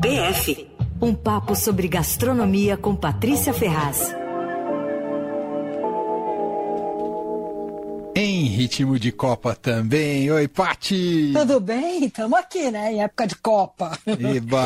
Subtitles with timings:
[0.00, 0.68] PF
[1.00, 4.14] um papo sobre gastronomia com Patrícia Ferraz.
[8.16, 10.28] Em ritmo de Copa também.
[10.28, 11.32] Oi, Pati!
[11.32, 12.04] Tudo bem?
[12.04, 12.92] Estamos aqui, né?
[12.92, 13.96] Em época de Copa.
[14.06, 14.60] Eba!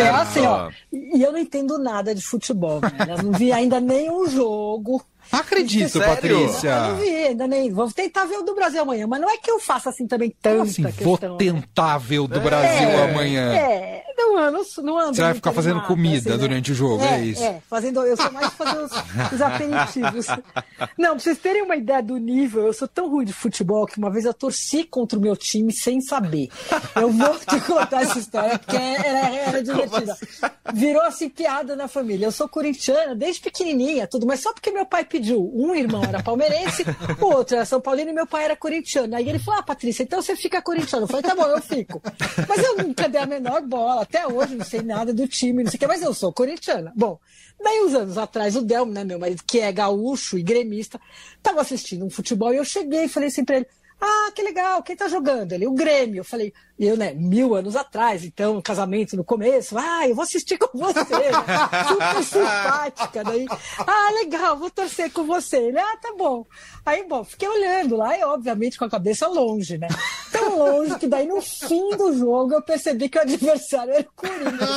[0.00, 0.68] É assim, ó.
[0.92, 3.06] E eu não entendo nada de futebol, né?
[3.08, 5.00] Eu não vi ainda nenhum jogo.
[5.30, 6.08] Acredito, Sério?
[6.08, 6.68] Patrícia.
[6.68, 7.70] Eu não vi, ainda nem.
[7.70, 10.34] Vou tentar ver o do Brasil amanhã, mas não é que eu faça assim também
[10.40, 11.04] tanta assim, questão.
[11.04, 11.36] Vou né?
[11.38, 13.54] tentar ver o do Brasil é, amanhã.
[13.54, 14.04] É,
[14.34, 15.14] não não ando.
[15.14, 16.74] Você vai ficar fazendo comida assim, durante né?
[16.74, 17.42] o jogo, é, é, isso?
[17.42, 18.02] É, fazendo.
[18.02, 18.92] Eu sou mais fazer os,
[19.32, 20.26] os aperitivos.
[20.96, 23.98] Não, pra vocês terem uma ideia do nível, eu sou tão ruim de futebol que
[23.98, 26.48] uma vez eu torci contra o meu time sem saber.
[26.94, 30.12] Eu vou te contar essa história, porque era, era divertida.
[30.12, 30.26] Assim?
[30.74, 32.26] Virou assim piada na família.
[32.26, 35.50] Eu sou corintiana desde pequenininha, tudo, mas só porque meu pai pediu.
[35.54, 36.84] Um irmão era palmeirense,
[37.20, 39.14] o outro era São Paulino e meu pai era corintiano.
[39.14, 41.04] Aí ele falou: Ah, Patrícia, então você fica corintiano.
[41.04, 42.02] Eu falei: Tá bom, eu fico.
[42.48, 44.02] Mas eu nunca dei a menor bola.
[44.02, 46.92] Até hoje não sei nada do time, não sei o que, mas eu sou corintiana.
[46.96, 47.18] Bom,
[47.62, 51.00] daí uns anos atrás, o Delmo, né, meu marido, que é gaúcho e gremista,
[51.36, 53.66] estava assistindo um futebol e eu cheguei e falei assim para ele:
[54.00, 55.52] Ah, que legal, quem tá jogando?
[55.52, 56.20] Ele, o Grêmio.
[56.20, 60.56] Eu falei, eu, né, mil anos atrás, então, casamento no começo, ah, eu vou assistir
[60.56, 61.32] com você, né?
[61.88, 63.46] super simpática, daí,
[63.78, 65.56] ah, legal, vou torcer com você.
[65.56, 66.46] Ele, ah, tá bom.
[66.86, 69.88] Aí, bom, fiquei olhando lá e, obviamente, com a cabeça longe, né?
[70.30, 74.12] Tão longe que daí, no fim do jogo, eu percebi que o adversário era o
[74.14, 74.70] Corinthians.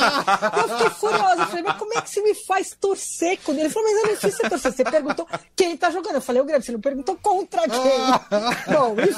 [0.56, 3.62] Eu fiquei furiosa, eu falei, mas como é que você me faz torcer com ele?
[3.62, 6.16] Ele falou, mas eu não fiz você torcer, você perguntou quem tá jogando.
[6.16, 8.74] Eu falei, o Grêmio, você não perguntou contra quem?
[8.74, 9.11] bom, enfim.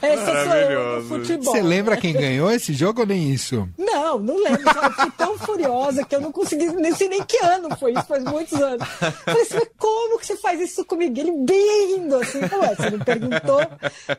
[0.00, 1.52] Essa sou eu futebol.
[1.54, 3.68] Você lembra quem ganhou esse jogo ou nem isso?
[3.78, 4.62] Não, não lembro.
[4.62, 8.06] Eu fiquei tão furiosa que eu não consegui, nem sei nem que ano foi isso,
[8.06, 8.86] faz muitos anos.
[9.24, 11.18] Falei assim, mas como que você faz isso comigo?
[11.18, 13.60] Ele bem rindo, assim, ué, você não perguntou,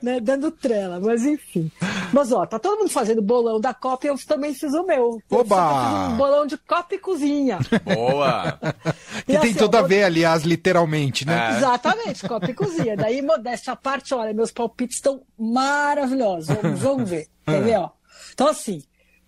[0.02, 1.72] né, dando trela, mas enfim.
[2.14, 5.22] Mas ó, tá todo mundo fazendo bolão da Copa e eu também fiz o meu.
[5.30, 6.10] Oba!
[6.10, 7.60] um bolão de Copa e cozinha.
[7.84, 8.60] Boa!
[9.26, 11.52] que e tem assim, tudo ó, a ver, aliás, literalmente, né?
[11.54, 11.58] É.
[11.58, 12.96] Exatamente, Copa e cozinha.
[12.96, 16.48] Daí, modéstia à parte, olha, meus palpites estão maravilhosos.
[16.48, 17.28] Vamos, vamos ver.
[17.46, 17.90] Quer ver, ó?
[18.34, 18.84] Então, assim,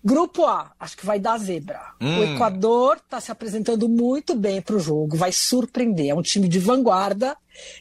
[0.08, 1.78] Grupo A, acho que vai dar zebra.
[2.00, 2.18] Hum.
[2.18, 6.08] O Equador está se apresentando muito bem para o jogo, vai surpreender.
[6.08, 7.36] É um time de vanguarda,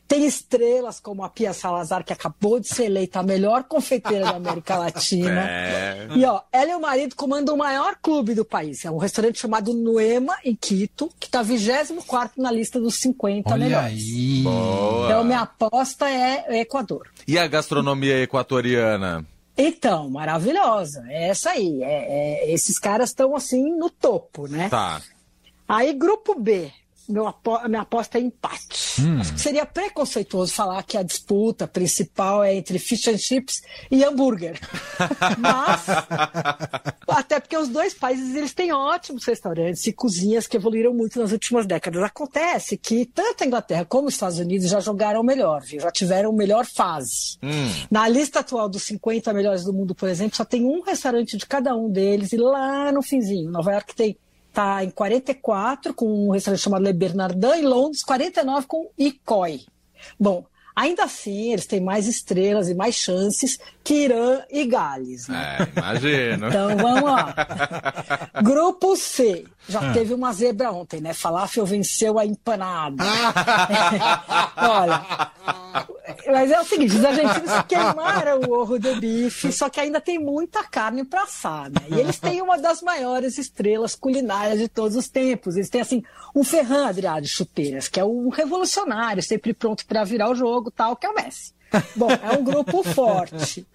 [0.06, 4.36] tem estrelas como a Pia Salazar, que acabou de ser eleita a melhor confeiteira da
[4.36, 5.50] América Latina.
[5.50, 6.08] É.
[6.18, 8.84] E ó, ela e o marido comandam o maior clube do país.
[8.84, 13.66] É um restaurante chamado Nuema, em Quito, que está 24 na lista dos 50 Olha
[13.66, 14.04] melhores.
[14.04, 14.42] Aí.
[14.44, 15.06] Boa.
[15.06, 17.08] Então, minha aposta é Equador.
[17.26, 19.26] E a gastronomia equatoriana?
[19.58, 21.04] Então, maravilhosa.
[21.08, 21.82] É essa aí.
[21.82, 24.70] É, é, esses caras estão assim no topo, né?
[24.70, 25.02] Tá.
[25.68, 26.72] Aí, grupo B.
[27.08, 27.34] Meu,
[27.70, 29.02] minha aposta é empate.
[29.02, 29.20] Hum.
[29.22, 34.04] Acho que seria preconceituoso falar que a disputa principal é entre fish and chips e
[34.04, 34.60] hambúrguer.
[35.40, 35.86] Mas,
[37.08, 41.32] até porque os dois países eles têm ótimos restaurantes e cozinhas que evoluíram muito nas
[41.32, 42.04] últimas décadas.
[42.04, 45.78] Acontece que tanto a Inglaterra como os Estados Unidos já jogaram melhor, viu?
[45.80, 47.38] já tiveram melhor fase.
[47.42, 47.72] Hum.
[47.90, 51.46] Na lista atual dos 50 melhores do mundo, por exemplo, só tem um restaurante de
[51.46, 54.18] cada um deles e lá no finzinho, Nova York tem
[54.58, 59.62] está em 44 com um restaurante chamado Le Bernardin e Londres 49 com Icoi.
[60.20, 60.46] Bom,
[60.76, 65.28] ainda assim eles têm mais estrelas e mais chances que Irã e Gales.
[65.28, 65.58] Né?
[65.60, 66.48] É, imagino.
[66.48, 67.36] então vamos lá.
[68.42, 69.46] Grupo C.
[69.70, 69.94] Já ah.
[69.94, 71.14] teve uma zebra ontem, né?
[71.14, 73.04] Falafel venceu a empanada.
[74.58, 75.06] Olha,
[76.28, 80.20] mas é o seguinte, os argentinos queimaram o ovo do bife, só que ainda tem
[80.20, 81.82] muita carne para assar, né?
[81.90, 85.56] E eles têm uma das maiores estrelas culinárias de todos os tempos.
[85.56, 86.04] Eles têm, assim,
[86.36, 90.72] um Ferran Adrià de chuteiras, que é um revolucionário, sempre pronto para virar o jogo,
[90.72, 91.54] tal, que é o Messi.
[91.96, 93.66] Bom, é um grupo forte.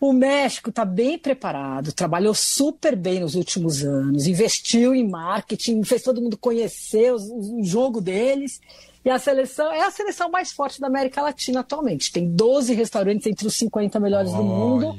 [0.00, 6.02] O México está bem preparado, trabalhou super bem nos últimos anos, investiu em marketing, fez
[6.02, 8.60] todo mundo conhecer o, o jogo deles
[9.04, 12.12] e a seleção é a seleção mais forte da América Latina atualmente.
[12.12, 14.38] Tem 12 restaurantes entre os 50 melhores Olha.
[14.38, 14.98] do mundo.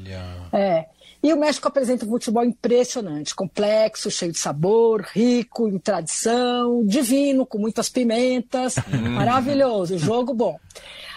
[0.52, 0.86] É.
[1.24, 7.46] E o México apresenta um futebol impressionante, complexo, cheio de sabor, rico em tradição, divino,
[7.46, 8.76] com muitas pimentas.
[8.94, 9.12] Hum.
[9.12, 10.60] Maravilhoso, jogo bom.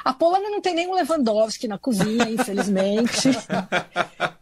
[0.04, 3.30] A Polônia não tem nenhum Lewandowski na cozinha, infelizmente.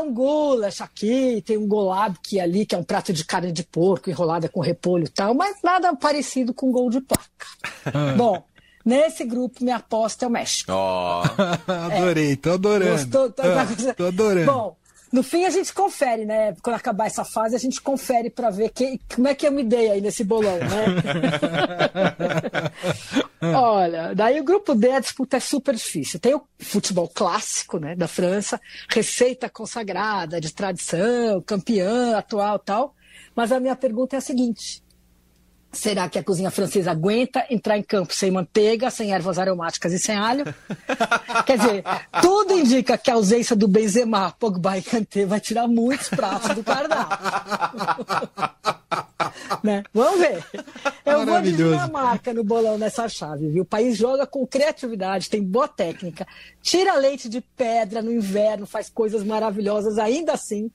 [0.00, 4.10] um goulash aqui, tem um golabki ali, que é um prato de carne de porco
[4.10, 7.24] enrolada com repolho e tal, mas nada parecido com gol de placa.
[7.86, 8.14] Ah.
[8.16, 8.42] Bom,
[8.84, 10.72] Nesse grupo, minha aposta é o México.
[10.72, 11.22] Oh.
[11.70, 12.92] Adorei, tô adorando.
[12.92, 13.30] Gostou?
[13.30, 14.50] Tô, ah, tô adorando.
[14.50, 14.76] Bom,
[15.12, 16.54] no fim a gente confere, né?
[16.62, 19.64] Quando acabar essa fase, a gente confere para ver que, como é que eu me
[19.64, 20.86] dei aí nesse bolão, né?
[23.54, 26.20] Olha, daí o grupo D, a disputa é super difícil.
[26.20, 32.94] Tem o futebol clássico, né, da França, receita consagrada, de tradição, campeã atual tal.
[33.34, 34.82] Mas a minha pergunta é a seguinte:
[35.70, 39.98] Será que a cozinha francesa aguenta entrar em campo sem manteiga, sem ervas aromáticas e
[39.98, 40.44] sem alho?
[41.44, 41.84] Quer dizer,
[42.22, 46.64] tudo indica que a ausência do Benzema, Pogba e Kanté vai tirar muitos pratos do
[46.64, 47.18] cardápio.
[49.62, 49.82] né?
[49.92, 50.44] Vamos ver.
[51.04, 53.62] Eu vou de Dinamarca no bolão nessa chave, viu?
[53.62, 56.26] O país joga com criatividade, tem boa técnica,
[56.62, 60.70] tira leite de pedra no inverno, faz coisas maravilhosas ainda assim.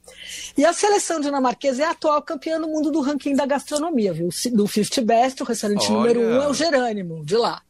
[0.57, 4.30] E a seleção dinamarquesa é a atual campeã no mundo do ranking da gastronomia, viu?
[4.51, 5.91] Do Fifty Best, o restaurante Olha.
[5.91, 7.62] número um é o Jerônimo, de lá.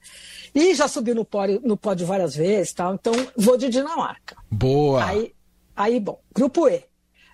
[0.56, 2.95] E já subiu no pódio, no pódio várias vezes, tal.
[2.95, 4.36] Então, vou de Dinamarca.
[4.50, 5.06] Boa.
[5.06, 5.33] Aí,
[5.75, 6.83] aí, bom, grupo E.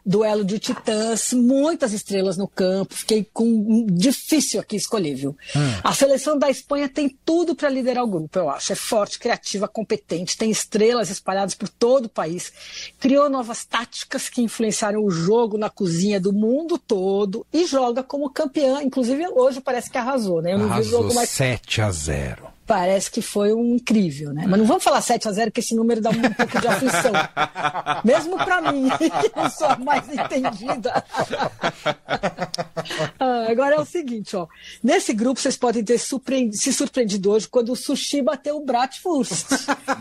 [0.06, 2.94] Duelo de titãs, muitas estrelas no campo.
[2.94, 5.38] Fiquei com difícil aqui escolher, viu?
[5.56, 5.80] Hum.
[5.84, 8.74] A seleção da Espanha tem tudo para liderar o grupo, eu acho.
[8.74, 12.52] É forte, criativa, competente, tem estrelas espalhadas por todo o país.
[13.00, 18.30] Criou novas táticas que influenciaram o jogo na cozinha do mundo todo e joga como
[18.30, 18.82] campeã.
[18.82, 20.54] Inclusive, hoje parece que arrasou, né?
[20.54, 21.30] Eu não arrasou vi o jogo mais.
[21.30, 24.46] 7 a 0 parece que foi um incrível, né?
[24.48, 27.12] Mas não vamos falar 7 a 0 que esse número dá um pouco de aflição.
[28.06, 29.06] Mesmo para mim, que
[29.36, 30.94] eu sou a mais entendida.
[33.20, 34.46] ah, agora é o seguinte, ó.
[34.84, 39.48] Nesse grupo vocês podem ter surpreendido, se surpreendido hoje quando o sushi bateu o Bratwurst.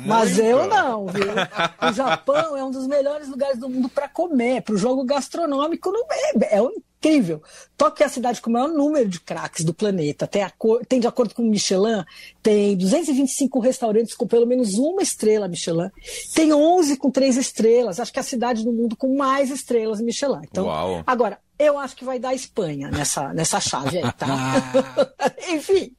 [0.04, 1.32] Mas eu não, viu?
[1.80, 5.90] O Japão é um dos melhores lugares do mundo para comer, para o jogo gastronômico
[5.90, 7.42] não é, é um incrível.
[7.76, 10.26] Tóquio é a cidade com o maior número de craques do planeta.
[10.26, 10.44] Tem,
[10.88, 12.04] tem, de acordo com o Michelin,
[12.42, 15.90] tem 225 restaurantes com pelo menos uma estrela Michelin.
[16.34, 18.00] Tem 11 com três estrelas.
[18.00, 20.40] Acho que é a cidade do mundo com mais estrelas Michelin.
[20.42, 21.02] Então, Uau.
[21.06, 24.26] agora, eu acho que vai dar Espanha nessa, nessa chave aí, tá?
[25.48, 25.92] Enfim.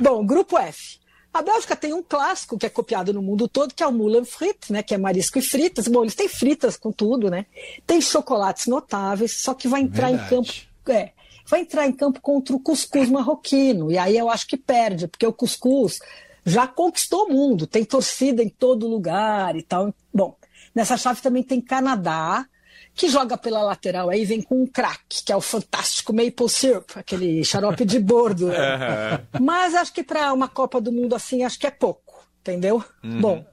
[0.00, 1.03] Bom, grupo F.
[1.34, 4.24] A Bélgica tem um clássico que é copiado no mundo todo, que é o Moulin
[4.24, 5.88] Frit, né, que é marisco e fritas.
[5.88, 7.46] Bom, eles têm fritas com tudo, né?
[7.84, 10.26] Tem chocolates notáveis, só que vai entrar Verdade.
[10.26, 10.52] em campo,
[10.92, 11.10] é,
[11.44, 13.90] vai entrar em campo contra o cuscuz marroquino.
[13.90, 15.98] E aí eu acho que perde, porque o cuscuz
[16.46, 19.92] já conquistou o mundo, tem torcida em todo lugar e tal.
[20.14, 20.36] Bom,
[20.72, 22.46] nessa chave também tem Canadá,
[22.94, 26.90] que joga pela lateral aí, vem com um craque, que é o fantástico maple syrup,
[26.94, 28.46] aquele xarope de bordo.
[28.48, 29.26] Né?
[29.40, 32.82] Mas acho que para uma Copa do Mundo assim, acho que é pouco, entendeu?
[33.02, 33.20] Uhum.
[33.20, 33.44] Bom.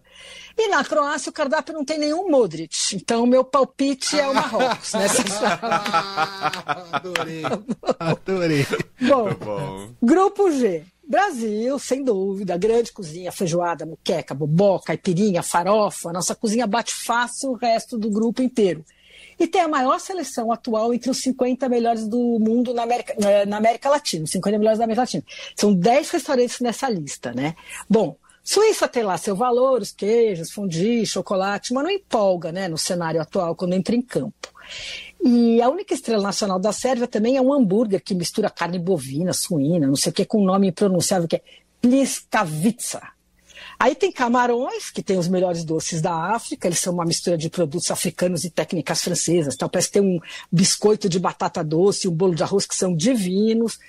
[0.57, 4.93] E na Croácia o cardápio não tem nenhum Modric, então meu palpite é o Marrocos
[4.93, 5.23] nessa
[6.91, 7.43] Adorei,
[7.97, 8.67] adorei.
[9.01, 10.83] Bom, bom, grupo G.
[11.03, 16.13] Brasil, sem dúvida, grande cozinha, feijoada, muqueca, boboca, caipirinha, farofa.
[16.13, 18.85] Nossa cozinha bate fácil o resto do grupo inteiro
[19.41, 23.15] e tem a maior seleção atual entre os 50 melhores do mundo na América,
[23.47, 25.23] na América Latina, 50 melhores da América Latina.
[25.55, 27.55] São 10 restaurantes nessa lista, né?
[27.89, 32.77] Bom, Suíça tem lá seu valor, os queijos, fondue, chocolate, mas não empolga, né, no
[32.77, 34.49] cenário atual, quando entra em campo.
[35.23, 39.33] E a única estrela nacional da Sérvia também é um hambúrguer que mistura carne bovina,
[39.33, 41.41] suína, não sei o que, com um nome impronunciável que é
[41.79, 43.01] Pliskavica.
[43.81, 47.49] Aí tem camarões, que tem os melhores doces da África, eles são uma mistura de
[47.49, 49.55] produtos africanos e técnicas francesas.
[49.55, 50.19] Então, parece ter um
[50.51, 53.79] biscoito de batata doce, um bolo de arroz que são divinos.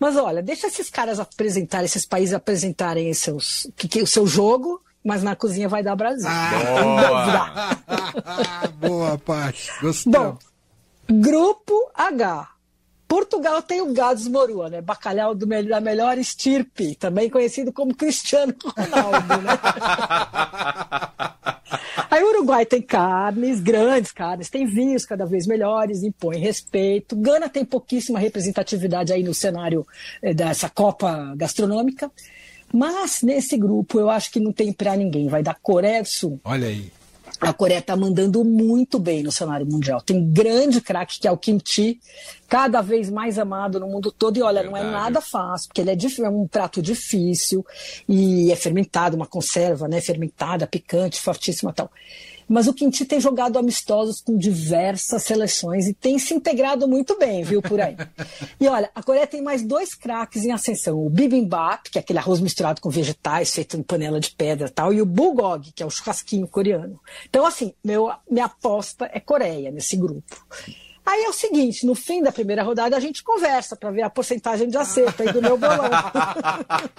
[0.00, 4.80] Mas olha, deixa esses caras apresentarem, esses países apresentarem seus, que, que, o seu jogo,
[5.04, 6.30] mas na cozinha vai dar Brasil.
[6.30, 9.70] Ah, boa, boa Paty.
[9.82, 10.12] Gostei.
[10.14, 10.38] Bom,
[11.10, 12.48] grupo H.
[13.12, 14.80] Portugal tem o Gades Morua, né?
[14.80, 19.52] Bacalhau do, da melhor estirpe, também conhecido como Cristiano Ronaldo, né?
[22.10, 27.14] Aí o Uruguai tem carnes, grandes carnes, tem vinhos cada vez melhores, impõe respeito.
[27.14, 29.86] Gana tem pouquíssima representatividade aí no cenário
[30.22, 32.10] eh, dessa Copa gastronômica.
[32.72, 35.28] Mas nesse grupo eu acho que não tem para ninguém.
[35.28, 36.40] Vai dar Coreia do Sul.
[36.44, 36.90] Olha aí
[37.42, 40.00] a Coreia está mandando muito bem no cenário mundial.
[40.00, 41.98] Tem grande craque que é o kimchi,
[42.48, 44.36] cada vez mais amado no mundo todo.
[44.36, 44.84] E olha, Verdade.
[44.84, 47.66] não é nada fácil, porque ele é, é, um prato difícil
[48.08, 50.00] e é fermentado, uma conserva, né?
[50.00, 51.90] Fermentada, picante, fortíssima tal.
[52.52, 57.42] Mas o Quinti tem jogado amistosos com diversas seleções e tem se integrado muito bem,
[57.42, 57.96] viu, por aí.
[58.60, 62.18] e olha, a Coreia tem mais dois craques em ascensão: o bibimbap, que é aquele
[62.18, 65.86] arroz misturado com vegetais feito em panela de pedra tal, e o bulgogi, que é
[65.86, 67.00] o churrasquinho coreano.
[67.26, 70.46] Então, assim, meu, minha aposta é Coreia nesse grupo.
[71.04, 74.10] Aí é o seguinte, no fim da primeira rodada a gente conversa para ver a
[74.10, 75.82] porcentagem de acerto aí do meu bolão.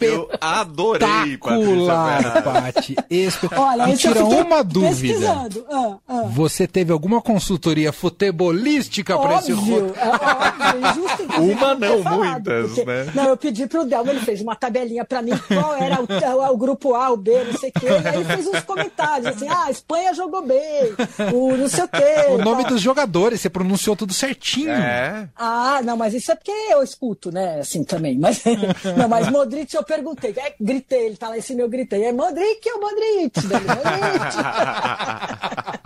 [0.00, 2.96] Eu adorei, Patrícia Pati.
[3.10, 3.48] Espe...
[3.54, 5.28] Olha, Me tira uma dúvida.
[5.70, 6.22] Ah, ah.
[6.30, 12.66] Você teve alguma consultoria futebolística para esse Óbvio, ro- é óbvio, Uma não falado, muitas,
[12.68, 13.12] porque- né?
[13.14, 16.54] Não, eu pedi pro Delmo, ele fez uma tabelinha pra mim, qual era o, o-
[16.54, 19.26] o grupo A, o B, não sei o quê, e aí ele fez uns comentários,
[19.26, 20.94] assim, ah, a Espanha jogou bem,
[21.32, 22.26] o não sei o quê.
[22.30, 22.69] O nome.
[22.70, 24.70] Dos jogadores, você pronunciou tudo certinho.
[24.70, 25.28] É.
[25.36, 28.42] Ah, não, mas isso é porque eu escuto, né, assim, também, mas,
[28.96, 32.12] não, mas Modric eu perguntei, é, gritei, ele tá lá em cima, eu gritei, é
[32.12, 33.46] Modric ou Modric?
[33.46, 34.36] Daí, Modric.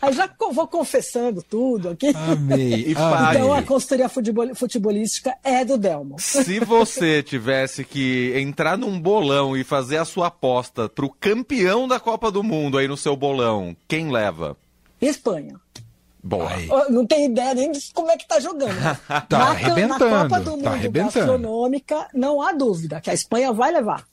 [0.00, 2.08] Aí já vou confessando tudo aqui.
[2.14, 2.74] Amei.
[2.88, 6.16] E Então a consultoria futebol- futebolística é do Delmo.
[6.18, 11.98] Se você tivesse que entrar num bolão e fazer a sua aposta pro campeão da
[11.98, 14.56] Copa do Mundo aí no seu bolão, quem leva?
[15.00, 15.54] Espanha.
[16.24, 16.50] Boa.
[16.50, 16.66] Aí.
[16.88, 18.74] Não tenho ideia nem de como é que tá jogando.
[19.28, 21.12] Tá na, arrebentando, na Copa do tá Mundo arrebentando.
[21.12, 24.04] gastronômica, não há dúvida que a Espanha vai levar.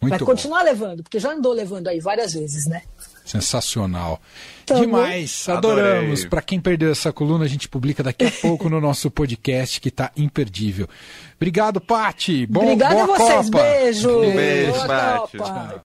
[0.00, 0.26] Muito vai bom.
[0.26, 2.82] continuar levando, porque já andou levando aí várias vezes, né?
[3.24, 4.20] Sensacional.
[4.62, 5.48] Então, Demais.
[5.48, 6.24] Adoramos.
[6.26, 9.90] Para quem perdeu essa coluna, a gente publica daqui a pouco no nosso podcast que
[9.90, 10.88] tá imperdível.
[11.36, 12.46] Obrigado, Pati.
[12.46, 13.50] Bom, Obrigada boa a vocês.
[13.50, 13.62] Copa.
[13.62, 14.20] Beijo.
[14.20, 15.38] Beijo, Boa Paty.
[15.38, 15.84] Copa.